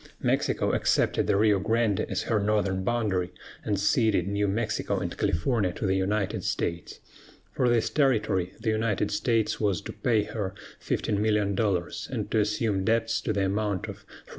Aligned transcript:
Mexico 0.23 0.71
accepted 0.71 1.27
the 1.27 1.35
Rio 1.35 1.59
Grande 1.59 1.99
as 2.09 2.23
her 2.23 2.39
northern 2.39 2.83
boundary, 2.83 3.31
and 3.63 3.79
ceded 3.79 4.27
New 4.27 4.47
Mexico 4.47 4.97
and 4.97 5.15
California 5.15 5.71
to 5.73 5.85
the 5.85 5.95
United 5.95 6.43
States. 6.43 6.99
For 7.51 7.69
this 7.69 7.91
territory 7.91 8.53
the 8.59 8.71
United 8.71 9.11
States 9.11 9.59
was 9.59 9.79
to 9.81 9.93
pay 9.93 10.23
her 10.23 10.55
$15,000,000, 10.83 12.09
and 12.09 12.31
to 12.31 12.39
assume 12.39 12.83
debts 12.83 13.21
to 13.21 13.31
the 13.31 13.45
amount 13.45 13.87
of 13.87 13.97
$3,500,000. 13.97 14.03